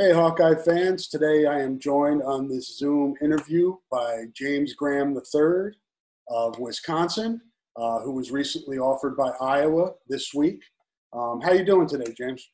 [0.00, 1.08] Hey, Hawkeye fans.
[1.08, 5.72] Today I am joined on this Zoom interview by James Graham III
[6.28, 7.40] of Wisconsin,
[7.76, 10.62] uh, who was recently offered by Iowa this week.
[11.12, 12.48] Um, how are you doing today, James?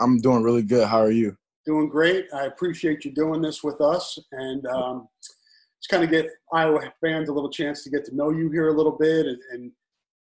[0.00, 0.86] I'm doing really good.
[0.86, 1.34] How are you?
[1.64, 2.26] Doing great.
[2.34, 4.18] I appreciate you doing this with us.
[4.32, 8.28] And um, just kind of get Iowa fans a little chance to get to know
[8.28, 9.72] you here a little bit and, and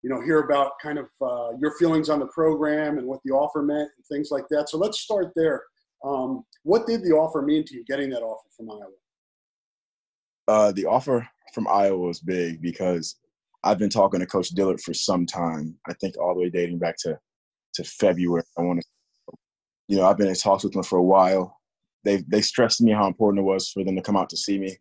[0.02, 3.34] you know, hear about kind of uh, your feelings on the program and what the
[3.34, 4.68] offer meant and things like that.
[4.68, 5.62] So let's start there.
[6.04, 8.92] Um, what did the offer mean to you getting that offer from Iowa?
[10.48, 13.18] Uh, the offer from Iowa was big because
[13.64, 15.76] I've been talking to Coach Dillard for some time.
[15.88, 17.18] I think all the way dating back to
[17.76, 18.44] to February.
[18.58, 19.36] I want to,
[19.88, 21.60] you know, I've been in talks with them for a while.
[22.04, 24.60] They they stressed me how important it was for them to come out to see
[24.60, 24.78] me,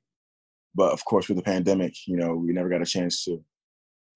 [0.75, 3.43] but of course, with the pandemic, you know, we never got a chance to.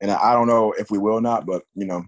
[0.01, 2.03] And I, I don't know if we will or not, but you know,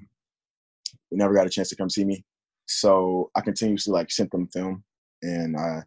[1.10, 2.24] we never got a chance to come see me.
[2.70, 4.84] So I continuously like sent them film
[5.22, 5.82] and I,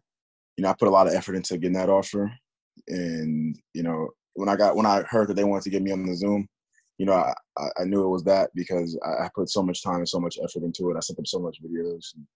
[0.56, 2.30] you know, I put a lot of effort into getting that offer.
[2.88, 5.92] And you know, when I got when I heard that they wanted to get me
[5.92, 6.46] on the Zoom,
[6.98, 7.32] you know, I,
[7.78, 10.62] I knew it was that because I put so much time and so much effort
[10.62, 10.96] into it.
[10.96, 12.26] I sent them so much videos, and,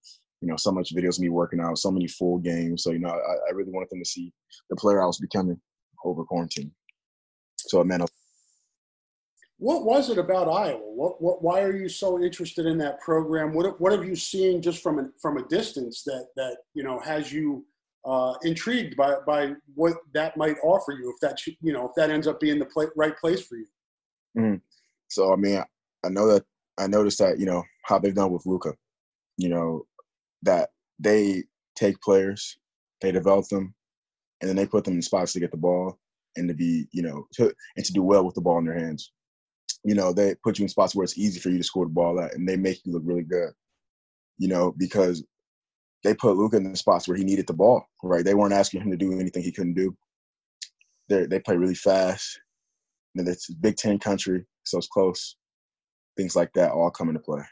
[0.41, 2.83] you know, so much videos of me working out, so many full games.
[2.83, 4.33] So you know, I, I really wanted them to see
[4.71, 5.61] the player I was becoming
[6.05, 6.73] over quarantine.
[7.57, 8.09] So it meant a
[9.59, 10.79] what was it about Iowa?
[10.79, 13.53] What, what, why are you so interested in that program?
[13.53, 17.01] What, what have you seen just from a, from a distance that, that, you know,
[17.01, 17.67] has you
[18.05, 22.11] uh, intrigued by, by what that might offer you if that, you know, if that
[22.11, 23.67] ends up being the play, right place for you?
[24.39, 24.57] Mm-hmm.
[25.09, 25.61] So, I mean,
[26.05, 26.45] I know that
[26.79, 28.75] I noticed that, you know, how they've done with Luka,
[29.39, 29.87] you know,
[30.43, 30.69] that
[31.01, 31.43] they
[31.75, 32.57] take players,
[33.01, 33.75] they develop them,
[34.41, 35.99] and then they put them in spots to get the ball
[36.37, 38.79] and to be, you know, to, and to do well with the ball in their
[38.79, 39.11] hands
[39.85, 41.91] you know, they put you in spots where it's easy for you to score the
[41.91, 43.51] ball at, and they make you look really good.
[44.39, 45.25] You know, because
[46.05, 47.85] they put Luka in the spots where he needed the ball.
[48.03, 48.25] Right?
[48.25, 49.97] They weren't asking him to do anything he couldn't do.
[51.09, 52.41] They they play really fast.
[53.17, 55.37] And it's Big Ten country, so it's close.
[56.17, 57.43] Things like that all come into play.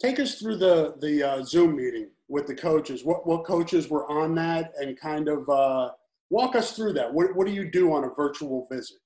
[0.00, 3.04] Take us through the the uh, Zoom meeting with the coaches.
[3.04, 5.90] What what coaches were on that, and kind of uh,
[6.30, 7.12] walk us through that.
[7.12, 8.98] What what do you do on a virtual visit?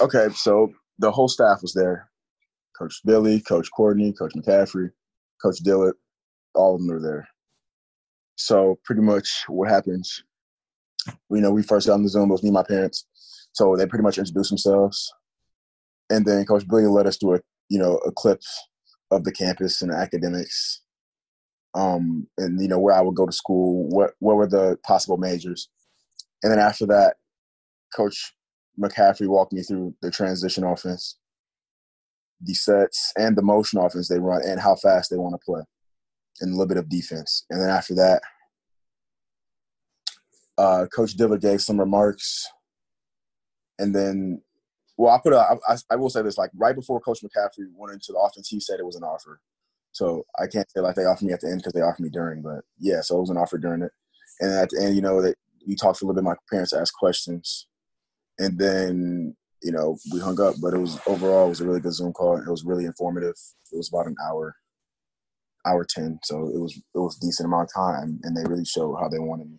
[0.00, 2.10] Okay, so the whole staff was there.
[2.78, 4.90] Coach Billy, Coach Courtney, Coach McCaffery,
[5.40, 5.96] Coach Dillard,
[6.54, 7.28] all of them were there.
[8.36, 10.24] So pretty much what happens,
[11.06, 13.06] you know, we first got on the Zoom, it was me and my parents.
[13.52, 15.12] So they pretty much introduced themselves.
[16.10, 18.40] And then Coach Billy let us do a, you know, a clip
[19.10, 20.80] of the campus and academics.
[21.74, 25.16] Um, and you know, where I would go to school, what what were the possible
[25.16, 25.68] majors.
[26.42, 27.16] And then after that,
[27.94, 28.34] Coach
[28.80, 31.18] McCaffery walked me through the transition offense,
[32.40, 35.62] the sets, and the motion offense they run, and how fast they want to play,
[36.40, 37.44] and a little bit of defense.
[37.50, 38.22] And then after that,
[40.58, 42.46] uh, Coach Dillard gave some remarks,
[43.78, 44.42] and then,
[44.96, 47.92] well, I put a, I, I will say this: like right before Coach McCaffery went
[47.92, 49.40] into the offense, he said it was an offer.
[49.92, 52.08] So I can't say like they offered me at the end because they offered me
[52.08, 53.92] during, but yeah, so it was an offer during it.
[54.40, 55.36] And at the end, you know, that
[55.68, 56.24] we talked a little bit.
[56.24, 57.66] My parents asked questions
[58.38, 60.54] and then you know we hung up.
[60.60, 62.36] But it was overall it was a really good Zoom call.
[62.36, 63.34] It was really informative.
[63.72, 64.56] It was about an hour,
[65.66, 68.96] hour ten, so it was it was decent amount of time, and they really showed
[68.96, 69.58] how they wanted me.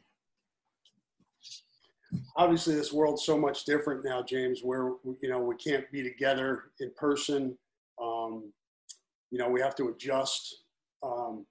[2.36, 6.66] obviously this world's so much different now, James, where you know we can't be together
[6.80, 7.58] in person.
[8.02, 8.52] Um,
[9.32, 10.64] you know, we have to adjust.
[11.02, 11.46] Um,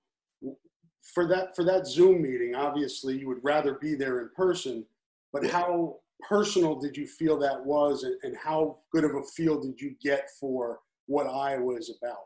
[1.03, 4.87] for that for that Zoom meeting, obviously you would rather be there in person,
[5.33, 5.97] but how
[6.29, 9.95] personal did you feel that was, and, and how good of a feel did you
[10.03, 12.19] get for what Iowa is about?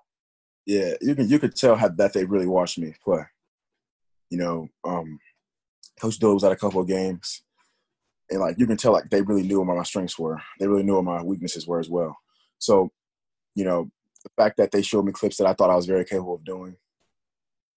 [0.66, 3.22] Yeah, you can you could tell how that they really watched me play.
[4.31, 5.19] You know, um,
[6.00, 7.43] Coach Dillard was at a couple of games,
[8.31, 10.40] and like you can tell, like they really knew what my strengths were.
[10.58, 12.16] They really knew what my weaknesses were as well.
[12.58, 12.90] So,
[13.54, 13.88] you know,
[14.25, 16.44] the fact that they showed me clips that I thought I was very capable of
[16.44, 16.76] doing,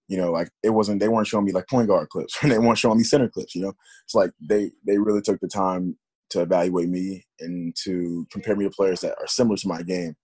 [0.07, 2.38] you know, like it wasn't they weren't showing me like point guard clips.
[2.44, 3.54] they weren't showing me center clips.
[3.54, 3.74] You know,
[4.04, 5.95] it's like they they really took the time
[6.31, 10.16] to evaluate me and to compare me to players that are similar to my game,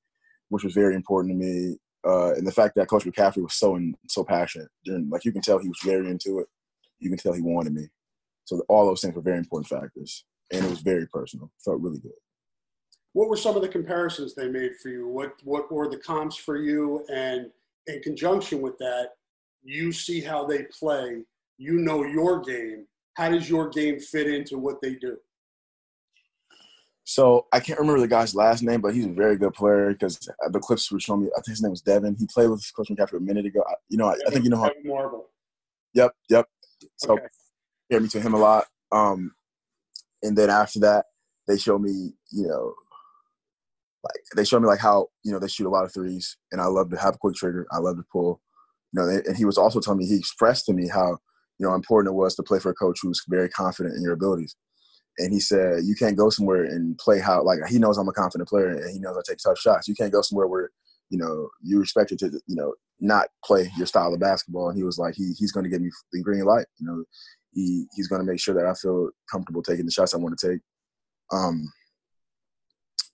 [0.50, 1.78] which was very important to me.
[2.08, 5.32] Uh, and the fact that Coach McCaffery was so in, so passionate, during, like you
[5.32, 6.48] can tell he was very into it.
[7.00, 7.88] You can tell he wanted me.
[8.46, 10.24] So all those things were very important factors,
[10.54, 11.52] and it was very personal.
[11.64, 12.12] Felt really good.
[13.14, 15.08] What were some of the comparisons they made for you?
[15.08, 17.06] What what were the comps for you?
[17.12, 17.50] And
[17.88, 19.12] in conjunction with that,
[19.64, 21.24] you see how they play,
[21.58, 22.86] you know your game.
[23.16, 25.18] How does your game fit into what they do?
[27.08, 30.20] So I can't remember the guy's last name, but he's a very good player because
[30.52, 31.28] the clips were showing me.
[31.38, 32.16] I think his name was Devin.
[32.18, 33.64] He played with Coach McCaffery a minute ago.
[33.90, 34.72] You know, I, I think you know how.
[34.84, 35.28] Marble.
[35.94, 36.48] Yep, yep.
[36.98, 37.28] So Okay.
[37.90, 38.66] hear me to him a lot.
[38.92, 39.36] Um,
[40.24, 41.06] and then after that,
[41.48, 42.74] they show me, you know,
[44.04, 46.60] like they show me like how you know they shoot a lot of threes, and
[46.60, 47.68] I love to have a quick trigger.
[47.72, 48.42] I love to pull.
[48.94, 51.18] You know, and he was also telling me he expressed to me how
[51.60, 54.14] you know important it was to play for a coach who's very confident in your
[54.14, 54.56] abilities.
[55.18, 58.14] And he said you can't go somewhere and play how like he knows I'm a
[58.14, 59.88] confident player and he knows I take tough shots.
[59.88, 60.72] You can't go somewhere where
[61.10, 64.70] you know you expect it to you know not play your style of basketball.
[64.70, 66.66] And he was like he he's going to give me the green light.
[66.78, 67.04] You know,
[67.54, 70.38] he he's going to make sure that I feel comfortable taking the shots I want
[70.38, 70.62] to take.
[71.32, 71.72] Um,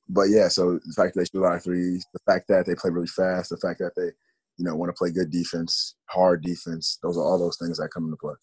[0.10, 2.66] but yeah, so the fact that they shoot a lot of threes, the fact that
[2.66, 4.12] they play really fast, the fact that they,
[4.58, 7.90] you know, want to play good defense, hard defense, those are all those things that
[7.94, 8.34] come into play.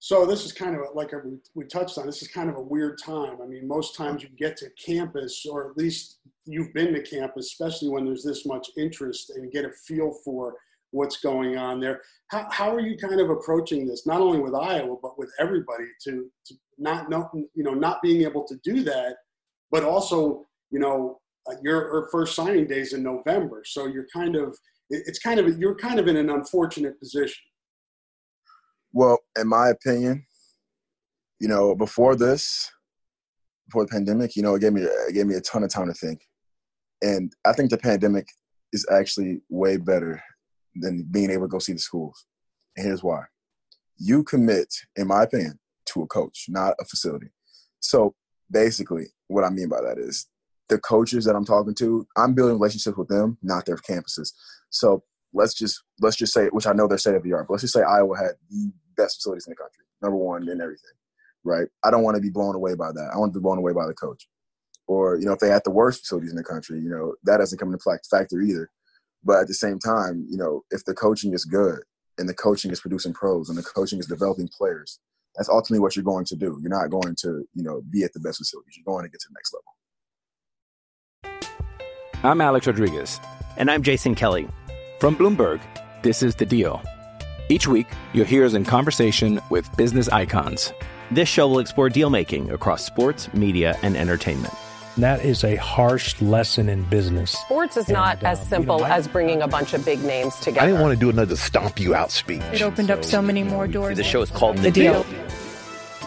[0.00, 1.20] So this is kind of like a,
[1.54, 2.06] we, touched on.
[2.06, 3.38] This is kind of a weird time.
[3.42, 7.46] I mean, most times you get to campus, or at least you've been to campus,
[7.46, 10.54] especially when there's this much interest, and get a feel for
[10.92, 12.00] what's going on there.
[12.28, 15.84] How, how are you kind of approaching this, not only with Iowa but with everybody,
[16.04, 19.16] to, to not know, you know, not being able to do that,
[19.70, 21.18] but also, you know,
[21.48, 24.56] uh, your your first signing days in November, so you're kind of
[24.90, 27.42] it's kind of you're kind of in an unfortunate position.
[28.98, 30.26] Well, in my opinion,
[31.38, 32.68] you know, before this,
[33.68, 35.86] before the pandemic, you know, it gave me it gave me a ton of time
[35.86, 36.22] to think,
[37.00, 38.26] and I think the pandemic
[38.72, 40.20] is actually way better
[40.74, 42.26] than being able to go see the schools.
[42.76, 43.22] And here's why:
[43.98, 45.60] you commit, in my opinion,
[45.90, 47.28] to a coach, not a facility.
[47.78, 48.16] So
[48.50, 50.26] basically, what I mean by that is
[50.68, 54.32] the coaches that I'm talking to, I'm building relationships with them, not their campuses.
[54.70, 57.54] So let's just let's just say, which I know they're state of the art, but
[57.54, 60.90] let's just say Iowa had the best facilities in the country, number one in everything,
[61.44, 61.68] right?
[61.84, 63.10] I don't want to be blown away by that.
[63.14, 64.28] I want to be blown away by the coach.
[64.86, 67.38] Or you know, if they had the worst facilities in the country, you know, that
[67.38, 68.70] doesn't come into fact- factor either.
[69.24, 71.80] But at the same time, you know, if the coaching is good
[72.18, 75.00] and the coaching is producing pros and the coaching is developing players,
[75.36, 76.58] that's ultimately what you're going to do.
[76.60, 78.76] You're not going to, you know, be at the best facilities.
[78.76, 79.74] You're going to get to the next level.
[82.24, 83.20] I'm Alex Rodriguez.
[83.56, 84.48] And I'm Jason Kelly.
[84.98, 85.60] From Bloomberg,
[86.02, 86.82] this is The Deal.
[87.48, 90.72] Each week, you'll hear us in conversation with business icons.
[91.10, 94.52] This show will explore deal making across sports, media, and entertainment.
[94.98, 97.30] That is a harsh lesson in business.
[97.30, 99.84] Sports is not And, as um, you simple know, I- as bringing a bunch of
[99.84, 100.60] big names together.
[100.60, 102.42] I didn't want to do another stomp you out speech.
[102.52, 103.96] It opened up so many more doors.
[103.96, 105.06] The show is called The Deal.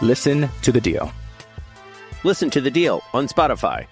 [0.02, 1.10] Listen to The Deal.
[2.24, 3.84] Listen to the deal on Spotify.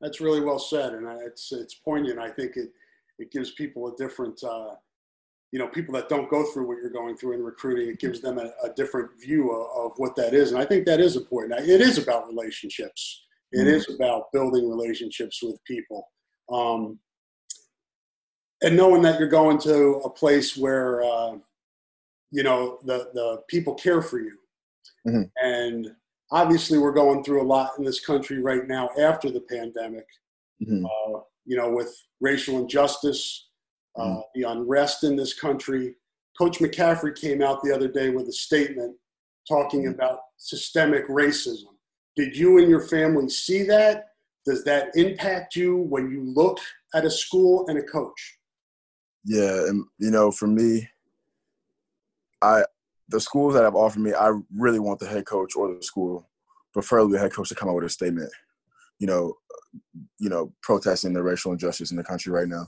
[0.00, 2.18] That's really well said, and it's it's poignant.
[2.18, 2.70] I think it
[3.18, 4.74] it gives people a different, uh,
[5.52, 7.88] you know, people that don't go through what you're going through in recruiting.
[7.88, 10.86] It gives them a, a different view of, of what that is, and I think
[10.86, 11.58] that is important.
[11.68, 13.24] It is about relationships.
[13.50, 16.06] It is about building relationships with people,
[16.52, 16.98] um,
[18.62, 21.38] and knowing that you're going to a place where uh,
[22.30, 24.36] you know the the people care for you,
[25.06, 25.30] Mhm.
[25.42, 25.96] and
[26.30, 30.06] obviously we're going through a lot in this country right now after the pandemic
[30.60, 30.84] Mhm.
[30.84, 33.48] uh, you know with racial injustice
[33.98, 35.96] uh, the unrest in this country.
[36.38, 38.96] Coach McCaffery came out the other day with a statement
[39.48, 41.74] talking about systemic racism.
[42.14, 44.10] Did you and your family see that?
[44.46, 46.60] Does that impact you when you look
[46.94, 48.38] at a school and a coach?
[49.24, 50.88] Yeah, and you know, for me,
[52.40, 52.62] I
[53.08, 56.28] the schools that have offered me, I really want the head coach or the school,
[56.72, 58.30] preferably the head coach, to come out with a statement.
[58.98, 59.34] You know,
[60.18, 62.66] you know, protesting the racial injustice in the country right now.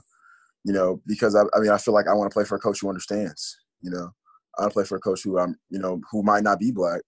[0.63, 2.59] You know, because I, I mean, I feel like I want to play for a
[2.59, 3.57] coach who understands.
[3.81, 4.11] You know,
[4.57, 6.71] I want to play for a coach who I'm, you know, who might not be
[6.71, 7.01] black.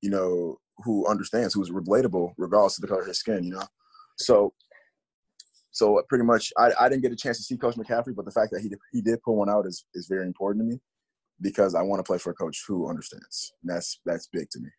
[0.00, 3.44] You know, who understands, who's relatable regardless of the color of his skin.
[3.44, 3.66] You know,
[4.18, 4.52] so
[5.76, 8.30] so pretty much, I, I didn't get a chance to see Coach McCaffery, but the
[8.30, 10.80] fact that he he did pull one out is is very important to me
[11.42, 13.52] because I want to play for a coach who understands.
[13.62, 14.70] And that's that's big to me.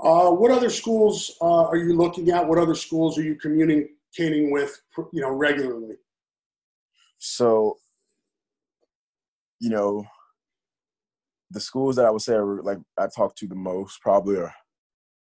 [0.00, 2.46] Uh, what other schools uh, are you looking at?
[2.46, 4.80] What other schools are you communicating with,
[5.12, 5.96] you know, regularly?
[7.18, 7.78] So,
[9.60, 10.04] you know,
[11.50, 14.54] the schools that I would say are like I talk to the most probably are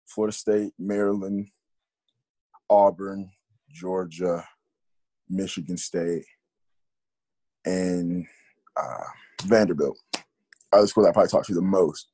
[0.08, 1.48] Florida State, Maryland,
[2.70, 3.30] Auburn,
[3.72, 4.44] Georgia,
[5.30, 6.26] Michigan State,
[7.66, 8.26] and
[8.76, 9.04] uh,
[9.44, 9.98] Vanderbilt
[10.72, 12.10] are the schools I probably talk to the most.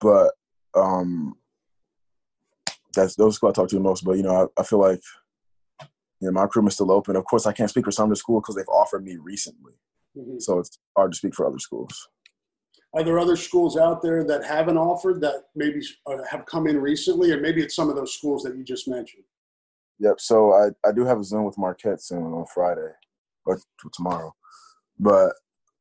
[0.00, 0.32] But
[0.76, 1.34] um,
[2.94, 4.04] that's those schools I talk to the most.
[4.04, 5.00] But you know, I, I feel like
[5.80, 7.16] you know my recruitment's still open.
[7.16, 9.74] Of course, I can't speak for some of the schools because they've offered me recently,
[10.16, 10.38] mm-hmm.
[10.38, 12.08] so it's hard to speak for other schools.
[12.94, 16.80] Are there other schools out there that haven't offered that maybe uh, have come in
[16.80, 19.24] recently, or maybe it's some of those schools that you just mentioned?
[19.98, 20.20] Yep.
[20.20, 22.90] So I, I do have a Zoom with Marquette soon on Friday
[23.44, 23.58] or
[23.92, 24.34] tomorrow,
[24.98, 25.32] but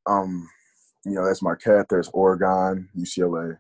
[0.07, 0.49] um,
[1.05, 1.87] you know, that's Marquette.
[1.89, 3.57] There's Oregon, UCLA.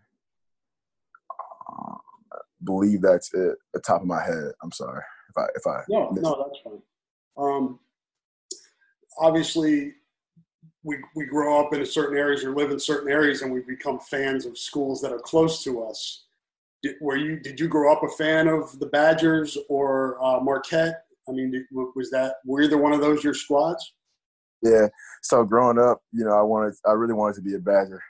[1.75, 3.57] I believe that's it.
[3.73, 4.51] The top of my head.
[4.63, 6.81] I'm sorry if I if I no no that's fine.
[7.37, 7.79] Um,
[9.19, 9.93] obviously,
[10.83, 13.99] we we grow up in certain areas or live in certain areas, and we become
[13.99, 16.25] fans of schools that are close to us.
[16.83, 21.05] Did, were you did you grow up a fan of the Badgers or uh, Marquette?
[21.27, 23.93] I mean, did, was that were either one of those your squads?
[24.61, 24.87] Yeah.
[25.21, 28.01] So growing up, you know, I wanted, I really wanted to be a Badger,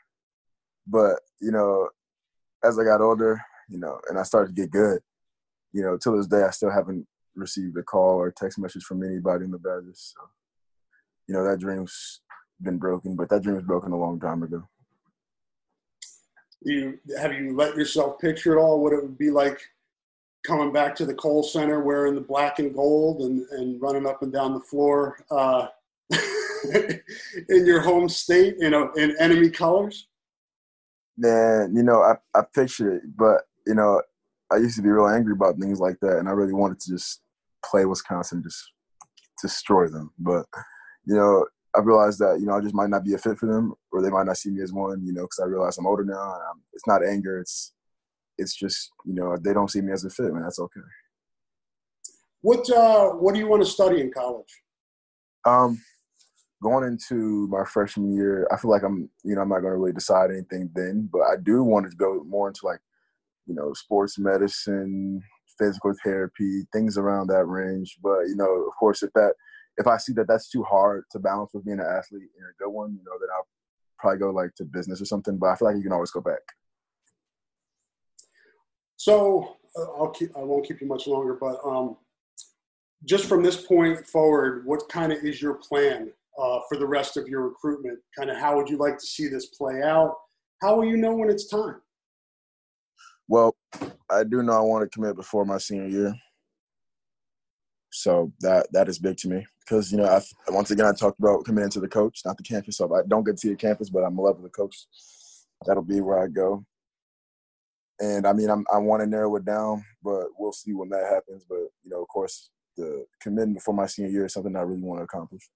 [0.88, 1.90] but you know,
[2.64, 5.00] as I got older, you know, and I started to get good,
[5.74, 9.04] you know, till this day, I still haven't received a call or text message from
[9.04, 10.14] anybody in the Badgers.
[10.16, 10.24] So,
[11.28, 12.22] you know, that dream's
[12.62, 14.64] been broken, but that dream was broken a long time ago.
[16.62, 19.62] You have you let yourself picture at all what it would be like
[20.46, 24.22] coming back to the Kohl Center wearing the black and gold and, and running up
[24.22, 25.68] and down the floor uh,
[27.50, 30.08] in your home state, you know, in enemy colors?
[31.18, 34.02] Man, you know, I, I picture it, but, you know,
[34.52, 36.92] I used to be real angry about things like that, and I really wanted to
[36.92, 37.22] just
[37.66, 38.64] play Wisconsin, just
[39.42, 40.12] destroy them.
[40.20, 40.46] But,
[41.06, 41.46] you know,
[41.76, 44.02] I realized that, you know, I just might not be a fit for them, or
[44.02, 46.36] they might not see me as one, you know, because I realize I'm older now.
[46.36, 47.74] And I'm, it's not anger, it's
[48.38, 50.44] it's just, you know, they don't see me as a fit, man.
[50.44, 50.82] That's okay.
[52.42, 54.62] What uh, What do you want to study in college?
[55.46, 55.82] Um,
[56.62, 59.78] going into my freshman year, I feel like I'm, you know, I'm not going to
[59.78, 62.80] really decide anything then, but I do want to go more into like,
[63.46, 65.22] you know, sports medicine,
[65.58, 67.98] physical therapy, things around that range.
[68.02, 69.34] But you know, of course, if that,
[69.78, 72.64] if I see that that's too hard to balance with being an athlete and a
[72.64, 73.48] good one, you know, then I'll
[74.00, 75.38] probably go like to business or something.
[75.38, 76.42] But I feel like you can always go back.
[78.98, 80.36] So uh, I'll keep.
[80.36, 81.98] I won't keep you much longer, but um,
[83.06, 87.18] just from this point forward, what kind of is your plan uh, for the rest
[87.18, 88.00] of your recruitment?
[88.18, 90.16] Kind of how would you like to see this play out?
[90.62, 91.82] How will you know when it's time?
[93.28, 93.56] Well,
[94.10, 96.16] I do know I want to commit before my senior year,
[97.92, 101.20] so that that is big to me because you know I, once again I talked
[101.20, 102.78] about committing to the coach, not the campus.
[102.78, 104.76] So I don't get to see the campus, but I'm in love with the coach.
[105.66, 106.66] That'll be where I go.
[108.00, 111.10] And I mean, I'm, I want to narrow it down, but we'll see when that
[111.12, 111.46] happens.
[111.48, 114.84] But you know, of course, the commitment for my senior year is something I really
[114.84, 115.50] want to accomplish.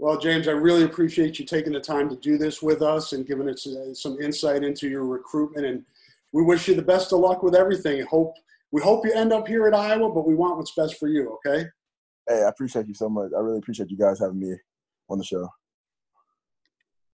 [0.00, 3.26] Well, James, I really appreciate you taking the time to do this with us and
[3.26, 5.66] giving us uh, some insight into your recruitment.
[5.66, 5.84] And
[6.32, 8.00] we wish you the best of luck with everything.
[8.06, 8.34] Hope
[8.72, 11.38] we hope you end up here at Iowa, but we want what's best for you.
[11.46, 11.66] Okay.
[12.26, 13.30] Hey, I appreciate you so much.
[13.36, 14.56] I really appreciate you guys having me
[15.10, 15.46] on the show.